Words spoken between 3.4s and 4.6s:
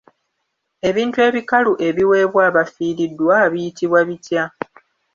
biyitibwa bitya?